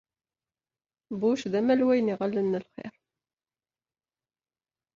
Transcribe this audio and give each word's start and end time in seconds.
Bush 1.19 1.45
d 1.51 1.53
amalway 1.59 1.99
n 2.01 2.09
yiɣallen 2.11 2.47
n 2.57 2.59
lxir. 2.63 2.93